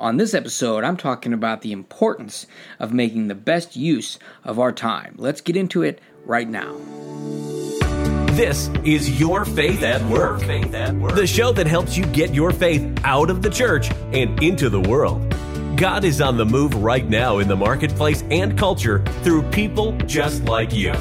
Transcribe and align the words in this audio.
On 0.00 0.16
this 0.16 0.32
episode, 0.32 0.84
I'm 0.84 0.96
talking 0.96 1.32
about 1.32 1.62
the 1.62 1.72
importance 1.72 2.46
of 2.78 2.92
making 2.92 3.26
the 3.26 3.34
best 3.34 3.74
use 3.74 4.16
of 4.44 4.60
our 4.60 4.70
time. 4.70 5.16
Let's 5.18 5.40
get 5.40 5.56
into 5.56 5.82
it 5.82 6.00
right 6.24 6.48
now. 6.48 6.76
This 8.36 8.68
is 8.84 9.18
Your 9.18 9.44
Faith 9.44 9.82
at 9.82 10.00
Work, 10.08 10.38
the 11.16 11.26
show 11.26 11.50
that 11.50 11.66
helps 11.66 11.96
you 11.96 12.06
get 12.06 12.32
your 12.32 12.52
faith 12.52 12.96
out 13.02 13.28
of 13.28 13.42
the 13.42 13.50
church 13.50 13.90
and 14.12 14.40
into 14.40 14.68
the 14.68 14.80
world. 14.82 15.34
God 15.76 16.04
is 16.04 16.20
on 16.20 16.36
the 16.36 16.46
move 16.46 16.76
right 16.76 17.08
now 17.08 17.38
in 17.38 17.48
the 17.48 17.56
marketplace 17.56 18.22
and 18.30 18.56
culture 18.56 19.02
through 19.24 19.50
people 19.50 19.98
just 20.06 20.44
like 20.44 20.72
you. 20.72 20.94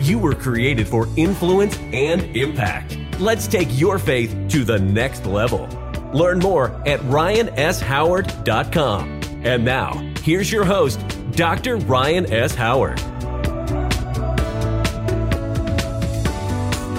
You 0.00 0.18
were 0.18 0.34
created 0.34 0.88
for 0.88 1.06
influence 1.16 1.78
and 1.92 2.22
impact. 2.36 2.98
Let's 3.20 3.46
take 3.46 3.68
your 3.78 4.00
faith 4.00 4.34
to 4.48 4.64
the 4.64 4.80
next 4.80 5.26
level. 5.26 5.68
Learn 6.12 6.38
more 6.38 6.70
at 6.86 7.00
ryanshoward.com. 7.00 9.20
And 9.44 9.64
now, 9.64 9.94
here's 10.22 10.52
your 10.52 10.64
host, 10.64 11.00
Dr. 11.32 11.78
Ryan 11.78 12.32
S. 12.32 12.54
Howard. 12.54 13.00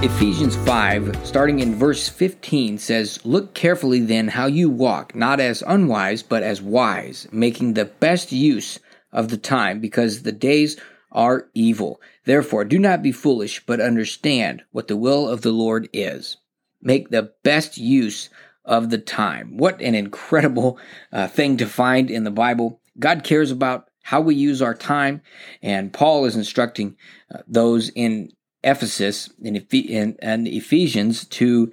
Ephesians 0.04 0.58
5, 0.58 1.26
starting 1.26 1.62
in 1.62 1.76
verse 1.76 2.10
15, 2.10 2.78
says, 2.78 3.26
Look 3.26 3.54
carefully 3.54 4.02
then 4.02 4.28
how 4.28 4.48
you 4.48 4.70
walk, 4.70 5.16
not 5.16 5.40
as 5.40 5.64
unwise, 5.66 6.22
but 6.22 6.44
as 6.44 6.62
wise, 6.62 7.26
making 7.32 7.76
the 7.76 7.86
best 7.86 8.34
use 8.34 8.80
of 9.14 9.30
the 9.30 9.38
time, 9.38 9.80
because 9.80 10.24
the 10.24 10.34
days 10.34 10.76
are 11.14 11.48
evil. 11.54 12.02
Therefore, 12.26 12.66
do 12.66 12.80
not 12.80 13.02
be 13.02 13.14
foolish, 13.14 13.66
but 13.66 13.80
understand 13.80 14.64
what 14.72 14.90
the 14.90 14.98
will 14.98 15.30
of 15.30 15.42
the 15.42 15.54
Lord 15.54 15.88
is. 15.94 16.36
Make 16.82 17.10
the 17.10 17.32
best 17.44 17.78
use 17.78 18.30
of 18.66 18.90
the 18.90 18.98
time. 18.98 19.58
What 19.58 19.82
an 19.82 19.96
incredible 19.96 20.78
uh, 21.12 21.28
thing 21.28 21.58
to 21.58 21.66
find 21.66 22.10
in 22.10 22.24
the 22.24 22.32
Bible. 22.32 22.80
God 23.00 23.24
cares 23.24 23.52
about 23.52 23.90
how 24.04 24.22
we 24.22 24.36
use 24.36 24.62
our 24.62 24.76
time, 24.76 25.22
and 25.62 25.94
Paul 25.94 26.26
is 26.26 26.36
instructing 26.36 26.98
uh, 27.34 27.40
those 27.48 27.90
in 27.90 28.32
Ephesus 28.64 29.30
and 29.44 29.58
in, 29.58 30.16
in, 30.18 30.48
Ephesians 30.48 31.26
to 31.26 31.72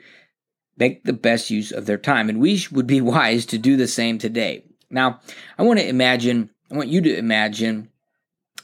make 0.76 1.04
the 1.04 1.12
best 1.12 1.50
use 1.50 1.70
of 1.72 1.86
their 1.86 1.98
time. 1.98 2.28
And 2.28 2.40
we 2.40 2.64
would 2.72 2.86
be 2.86 3.00
wise 3.00 3.46
to 3.46 3.58
do 3.58 3.76
the 3.76 3.88
same 3.88 4.18
today. 4.18 4.64
Now, 4.90 5.20
I 5.58 5.62
want 5.62 5.78
to 5.78 5.88
imagine, 5.88 6.50
I 6.70 6.76
want 6.76 6.88
you 6.88 7.00
to 7.02 7.16
imagine 7.16 7.90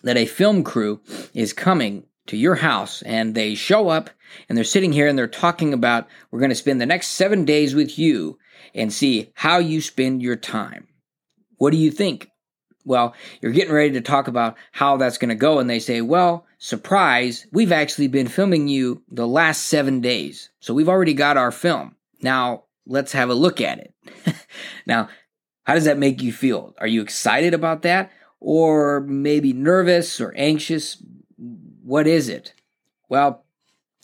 that 0.03 0.17
a 0.17 0.27
film 0.27 0.65
crew 0.65 1.01
is 1.35 1.53
coming 1.53 2.05
to 2.27 2.37
your 2.37 2.57
house 2.57 3.03
and 3.03 3.35
they 3.35 3.55
show 3.55 3.89
up 3.89 4.11
and 4.49 4.57
they're 4.57 4.65
sitting 4.65 4.93
here 4.93 5.09
and 5.09 5.19
they're 5.19 5.27
talking 5.27 5.73
about 5.73 6.07
we're 6.31 6.41
going 6.41 6.51
to 6.51 6.55
spend 6.55 6.81
the 6.81 6.87
next 6.87 7.09
seven 7.09 7.45
days 7.45 7.75
with 7.75 7.99
you 7.99 8.39
and 8.75 8.93
see 8.93 9.31
how 9.35 9.59
you 9.59 9.81
spend 9.81 10.23
your 10.23 10.37
time. 10.37 10.87
What 11.59 11.71
do 11.71 11.77
you 11.77 11.91
think? 11.91 12.29
Well, 12.85 13.15
you're 13.41 13.53
getting 13.53 13.75
ready 13.75 13.93
to 13.93 14.01
talk 14.01 14.29
about 14.29 14.57
how 14.71 14.97
that's 14.97 15.19
going 15.19 15.31
to 15.31 15.35
go, 15.35 15.59
and 15.59 15.69
they 15.69 15.81
say, 15.81 16.01
Well, 16.03 16.47
surprise, 16.59 17.47
we've 17.51 17.73
actually 17.73 18.07
been 18.07 18.29
filming 18.29 18.69
you 18.69 19.03
the 19.11 19.27
last 19.27 19.65
seven 19.65 20.01
days. 20.01 20.51
So 20.61 20.73
we've 20.73 20.89
already 20.89 21.15
got 21.15 21.37
our 21.37 21.51
film. 21.51 21.97
Now, 22.23 22.65
let's 22.87 23.13
have 23.13 23.29
a 23.29 23.35
look 23.35 23.61
at 23.61 23.79
it. 23.79 23.95
now, 24.87 25.09
how 25.65 25.75
does 25.75 25.85
that 25.85 25.99
make 25.99 26.23
you 26.23 26.33
feel? 26.33 26.75
Are 26.79 26.87
you 26.87 27.03
excited 27.03 27.55
about 27.55 27.83
that? 27.83 28.13
Or 28.39 29.01
maybe 29.01 29.53
nervous 29.53 30.21
or 30.21 30.33
anxious? 30.37 31.03
What 31.87 32.09
is 32.09 32.29
it? 32.29 32.53
Well, 33.09 33.45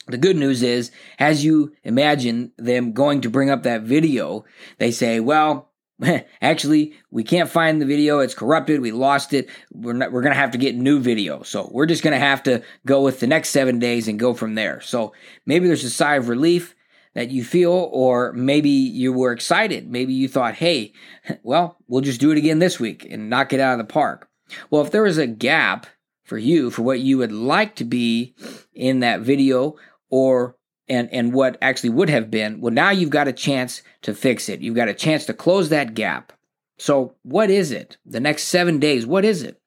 the 0.07 0.17
good 0.17 0.37
news 0.37 0.63
is, 0.63 0.89
as 1.19 1.43
you 1.43 1.73
imagine 1.83 2.53
them 2.57 2.93
going 2.93 3.19
to 3.21 3.29
bring 3.29 3.49
up 3.49 3.63
that 3.63 3.81
video, 3.81 4.45
they 4.77 4.89
say, 4.89 5.19
well, 5.19 5.69
actually, 6.41 6.93
we 7.11 7.25
can't 7.25 7.49
find 7.49 7.81
the 7.81 7.85
video. 7.85 8.19
It's 8.19 8.35
corrupted. 8.35 8.79
We 8.79 8.93
lost 8.93 9.33
it. 9.33 9.49
We're 9.73 9.97
we're 10.09 10.21
going 10.21 10.33
to 10.33 10.39
have 10.39 10.51
to 10.51 10.57
get 10.57 10.77
new 10.77 11.01
video. 11.01 11.43
So 11.43 11.69
we're 11.73 11.85
just 11.85 12.03
going 12.03 12.13
to 12.13 12.25
have 12.25 12.41
to 12.43 12.63
go 12.85 13.01
with 13.01 13.19
the 13.19 13.27
next 13.27 13.49
seven 13.49 13.79
days 13.79 14.07
and 14.07 14.17
go 14.17 14.33
from 14.33 14.55
there. 14.55 14.79
So 14.79 15.11
maybe 15.45 15.67
there's 15.67 15.83
a 15.83 15.89
sigh 15.89 16.15
of 16.15 16.29
relief 16.29 16.75
that 17.15 17.31
you 17.31 17.43
feel, 17.43 17.89
or 17.91 18.31
maybe 18.31 18.69
you 18.69 19.11
were 19.11 19.33
excited. 19.33 19.91
Maybe 19.91 20.13
you 20.13 20.29
thought, 20.29 20.55
hey, 20.55 20.93
well, 21.43 21.75
we'll 21.89 21.99
just 21.99 22.21
do 22.21 22.31
it 22.31 22.37
again 22.37 22.59
this 22.59 22.79
week 22.79 23.05
and 23.11 23.29
knock 23.29 23.51
it 23.51 23.59
out 23.59 23.73
of 23.73 23.85
the 23.85 23.93
park. 23.93 24.29
Well, 24.69 24.83
if 24.83 24.91
there 24.91 25.03
was 25.03 25.17
a 25.17 25.27
gap 25.27 25.85
for 26.23 26.37
you 26.37 26.69
for 26.69 26.81
what 26.81 26.99
you 26.99 27.17
would 27.17 27.31
like 27.31 27.75
to 27.75 27.83
be 27.83 28.33
in 28.73 28.99
that 28.99 29.21
video 29.21 29.75
or 30.09 30.55
and 30.87 31.09
and 31.11 31.33
what 31.33 31.57
actually 31.61 31.89
would 31.89 32.09
have 32.09 32.29
been. 32.29 32.61
Well 32.61 32.73
now 32.73 32.89
you've 32.89 33.09
got 33.09 33.27
a 33.27 33.33
chance 33.33 33.81
to 34.03 34.13
fix 34.13 34.49
it. 34.49 34.61
You've 34.61 34.75
got 34.75 34.89
a 34.89 34.93
chance 34.93 35.25
to 35.25 35.33
close 35.33 35.69
that 35.69 35.93
gap. 35.93 36.33
So 36.77 37.15
what 37.23 37.49
is 37.49 37.71
it? 37.71 37.97
The 38.05 38.19
next 38.19 38.43
7 38.43 38.79
days 38.79 39.05
what 39.05 39.25
is 39.25 39.43
it 39.43 39.59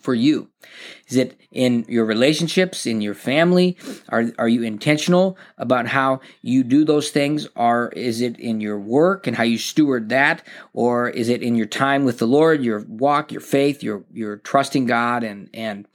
for 0.00 0.14
you? 0.14 0.48
Is 1.08 1.16
it 1.16 1.40
in 1.50 1.84
your 1.88 2.04
relationships 2.04 2.86
in 2.86 3.00
your 3.00 3.14
family? 3.14 3.76
Are 4.08 4.26
are 4.38 4.48
you 4.48 4.62
intentional 4.62 5.38
about 5.58 5.86
how 5.88 6.20
you 6.42 6.62
do 6.64 6.84
those 6.84 7.10
things? 7.10 7.48
Or 7.56 7.88
is 7.90 8.20
it 8.20 8.38
in 8.38 8.60
your 8.60 8.78
work 8.78 9.26
and 9.26 9.36
how 9.36 9.44
you 9.44 9.58
steward 9.58 10.08
that? 10.10 10.46
Or 10.72 11.08
is 11.08 11.28
it 11.28 11.42
in 11.42 11.54
your 11.54 11.66
time 11.66 12.04
with 12.04 12.18
the 12.18 12.26
lord 12.26 12.62
your 12.62 12.84
walk 12.88 13.32
your 13.32 13.40
faith 13.40 13.82
your 13.82 14.04
your 14.12 14.36
trusting 14.36 14.86
god 14.86 15.24
and 15.24 15.48
and 15.54 15.86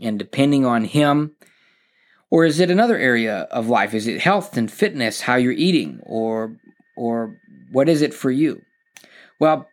and 0.00 0.18
depending 0.18 0.64
on 0.64 0.84
him? 0.84 1.34
Or 2.30 2.44
is 2.44 2.60
it 2.60 2.70
another 2.70 2.98
area 2.98 3.48
of 3.50 3.68
life? 3.68 3.94
Is 3.94 4.06
it 4.06 4.20
health 4.20 4.56
and 4.56 4.70
fitness 4.70 5.22
how 5.22 5.36
you're 5.36 5.52
eating? 5.52 6.00
Or 6.02 6.56
or 6.96 7.40
what 7.72 7.88
is 7.88 8.02
it 8.02 8.14
for 8.14 8.30
you? 8.30 8.62
Well 9.40 9.68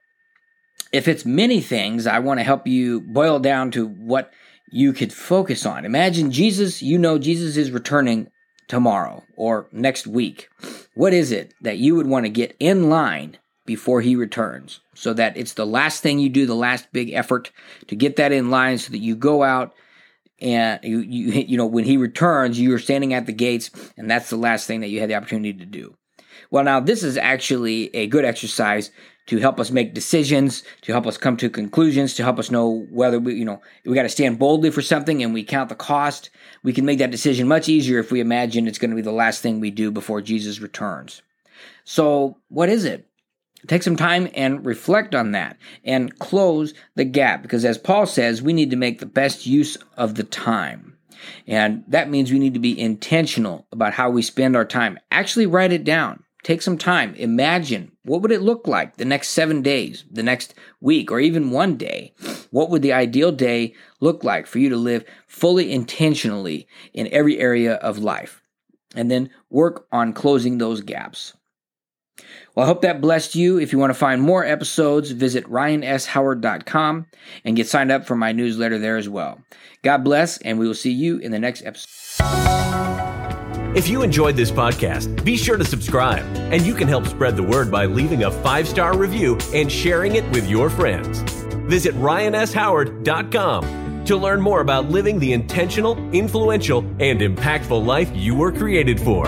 if 0.92 1.08
it's 1.08 1.26
many 1.26 1.62
things, 1.62 2.08
I 2.08 2.20
want 2.20 2.40
to 2.40 2.44
help 2.44 2.68
you 2.68 3.02
boil 3.02 3.40
down 3.40 3.72
to 3.72 3.88
what 3.88 4.32
you 4.72 4.94
could 4.94 5.14
focus 5.14 5.66
on. 5.66 5.86
Imagine 5.86 6.32
Jesus, 6.32 6.82
you 6.82 6.98
know 6.98 7.18
Jesus 7.18 7.58
is 7.58 7.72
returning 7.72 8.30
tomorrow 8.68 9.24
or 9.36 9.68
next 9.72 10.08
week. 10.08 10.50
What 10.96 11.14
is 11.14 11.32
it 11.32 11.54
that 11.62 11.78
you 11.78 11.96
would 11.96 12.08
want 12.08 12.26
to 12.26 12.30
get 12.30 12.56
in 12.60 12.90
line 12.90 13.38
before 13.66 14.02
he 14.02 14.16
returns 14.16 14.82
so 14.94 15.14
that 15.14 15.38
it's 15.38 15.54
the 15.54 15.66
last 15.66 16.02
thing 16.02 16.20
you 16.20 16.30
do, 16.30 16.46
the 16.46 16.56
last 16.56 16.88
big 16.92 17.12
effort 17.14 17.52
to 17.88 17.96
get 17.96 18.16
that 18.16 18.32
in 18.32 18.50
line 18.50 18.78
so 18.78 18.92
that 18.92 19.00
you 19.00 19.16
go 19.16 19.44
out 19.44 19.74
and 20.40 20.80
you, 20.84 21.00
you, 21.00 21.32
you 21.32 21.58
know, 21.58 21.66
when 21.66 21.86
he 21.86 21.98
returns, 21.98 22.60
you're 22.60 22.80
standing 22.80 23.14
at 23.14 23.26
the 23.26 23.34
gates 23.34 23.72
and 23.98 24.10
that's 24.10 24.30
the 24.30 24.36
last 24.36 24.68
thing 24.68 24.82
that 24.82 24.90
you 24.90 25.00
had 25.00 25.10
the 25.10 25.16
opportunity 25.16 25.54
to 25.54 25.66
do. 25.66 25.96
Well, 26.52 26.64
now 26.64 26.80
this 26.80 27.04
is 27.04 27.18
actually 27.18 27.94
a 27.96 28.08
good 28.08 28.26
exercise 28.26 28.92
to 29.28 29.38
help 29.38 29.60
us 29.60 29.72
make 29.72 29.94
decisions, 29.94 30.64
to 30.82 30.92
help 30.92 31.08
us 31.08 31.18
come 31.18 31.36
to 31.38 31.50
conclusions, 31.50 32.14
to 32.16 32.24
help 32.24 32.38
us 32.38 32.52
know 32.52 32.86
whether 32.92 33.20
we, 33.20 33.36
you 33.36 33.46
know, 33.46 33.62
we 33.86 33.96
got 33.96 34.04
to 34.04 34.10
stand 34.10 34.38
boldly 34.38 34.70
for 34.70 34.82
something 34.82 35.24
and 35.24 35.34
we 35.34 35.44
count 35.44 35.70
the 35.70 35.76
cost. 35.76 36.30
We 36.64 36.74
can 36.74 36.86
make 36.86 37.00
that 37.00 37.12
decision 37.12 37.48
much 37.48 37.68
easier 37.68 38.00
if 38.00 38.12
we 38.12 38.20
imagine 38.20 38.68
it's 38.68 38.78
going 38.78 38.92
to 38.92 38.96
be 38.96 39.02
the 39.02 39.12
last 39.12 39.42
thing 39.42 39.60
we 39.60 39.72
do 39.72 39.90
before 39.90 40.22
Jesus 40.22 40.60
returns. 40.60 41.22
So, 41.86 42.38
what 42.50 42.70
is 42.70 42.86
it? 42.86 43.08
Take 43.68 43.82
some 43.82 43.96
time 43.96 44.30
and 44.36 44.64
reflect 44.64 45.16
on 45.16 45.32
that 45.32 45.58
and 45.84 46.18
close 46.20 46.74
the 46.94 47.06
gap 47.06 47.42
because, 47.42 47.66
as 47.66 47.80
Paul 47.80 48.06
says, 48.06 48.42
we 48.42 48.54
need 48.54 48.70
to 48.70 48.76
make 48.76 49.00
the 49.00 49.08
best 49.08 49.48
use 49.48 49.76
of 49.98 50.16
the 50.16 50.24
time. 50.24 50.98
And 51.48 51.84
that 51.88 52.10
means 52.10 52.32
we 52.32 52.38
need 52.38 52.54
to 52.54 52.60
be 52.60 52.80
intentional 52.80 53.66
about 53.72 53.94
how 53.94 54.12
we 54.12 54.22
spend 54.22 54.56
our 54.56 54.66
time. 54.66 55.00
Actually, 55.10 55.48
write 55.48 55.74
it 55.74 55.84
down. 55.84 56.24
Take 56.46 56.62
some 56.62 56.78
time. 56.78 57.16
Imagine 57.16 57.92
what 58.04 58.22
would 58.22 58.32
it 58.32 58.44
look 58.44 58.68
like 58.68 58.98
the 58.98 59.04
next 59.04 59.30
seven 59.30 59.64
days, 59.64 60.06
the 60.12 60.22
next 60.22 60.54
week, 60.80 61.12
or 61.12 61.20
even 61.20 61.50
one 61.50 61.76
day? 61.76 62.14
What 62.52 62.70
would 62.70 62.84
the 62.84 62.94
ideal 62.94 63.32
day 63.32 63.74
look 64.00 64.24
like 64.24 64.46
for 64.46 64.60
you 64.60 64.70
to 64.70 64.78
live 64.78 65.06
fully 65.26 65.72
intentionally 65.72 66.68
in 66.94 67.12
every 67.12 67.40
area 67.40 67.74
of 67.74 67.98
life? 67.98 68.44
And 68.96 69.10
then 69.10 69.32
work 69.50 69.88
on 69.92 70.14
closing 70.14 70.60
those 70.60 70.82
gaps. 70.82 71.36
Well, 72.54 72.66
I 72.66 72.68
hope 72.68 72.84
that 72.84 73.02
blessed 73.02 73.34
you. 73.34 73.58
If 73.58 73.74
you 73.74 73.80
want 73.80 73.90
to 73.90 74.00
find 74.00 74.22
more 74.22 74.46
episodes, 74.46 75.10
visit 75.10 75.46
ryanshoward.com 75.46 77.08
and 77.44 77.56
get 77.56 77.68
signed 77.68 77.92
up 77.92 78.06
for 78.06 78.16
my 78.16 78.34
newsletter 78.34 78.78
there 78.78 78.98
as 78.98 79.10
well. 79.10 79.42
God 79.82 80.04
bless, 80.04 80.38
and 80.38 80.60
we 80.60 80.68
will 80.68 80.76
see 80.76 80.94
you 80.94 81.18
in 81.18 81.32
the 81.32 81.40
next 81.40 81.66
episode. 81.66 82.95
If 83.76 83.88
you 83.90 84.04
enjoyed 84.04 84.38
this 84.38 84.52
podcast, 84.52 85.26
be 85.26 85.36
sure 85.36 85.58
to 85.58 85.66
subscribe, 85.66 86.24
and 86.38 86.66
you 86.66 86.74
can 86.74 86.88
help 86.88 87.06
spread 87.08 87.36
the 87.36 87.44
word 87.44 87.70
by 87.70 87.88
leaving 87.88 88.24
a 88.24 88.32
five 88.32 88.70
star 88.70 88.98
review 88.98 89.38
and 89.54 89.70
sharing 89.70 90.16
it 90.16 90.24
with 90.32 90.50
your 90.50 90.70
friends. 90.70 91.20
Visit 91.68 91.94
ryanshoward.com 91.96 94.06
to 94.06 94.16
learn 94.16 94.40
more 94.40 94.62
about 94.62 94.90
living 94.90 95.20
the 95.20 95.34
intentional, 95.34 95.98
influential, 96.14 96.86
and 97.02 97.20
impactful 97.20 97.86
life 97.86 98.10
you 98.16 98.34
were 98.34 98.54
created 98.54 98.98
for. 98.98 99.28